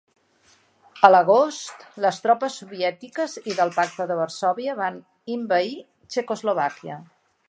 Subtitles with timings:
[1.07, 4.97] A l'agost, les tropes soviètiques i del Pacte de Varsòvia van
[5.35, 5.77] invadir
[6.15, 6.99] Txecoslovàquia.